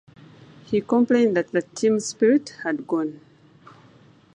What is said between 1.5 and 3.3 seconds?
the "team spirit" had gone.